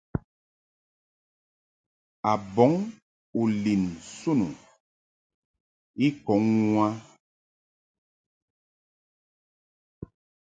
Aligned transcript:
A 2.31 2.33
bɔŋ 2.53 2.73
u 3.39 3.41
lin 3.63 3.83
nsun 3.97 4.39
u 4.47 4.49
I 6.05 6.07
kɔŋ 6.25 6.43
u 6.63 6.63
a. 6.85 6.87